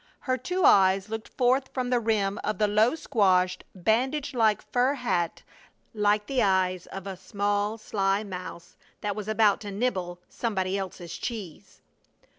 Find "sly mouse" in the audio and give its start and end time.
7.77-8.77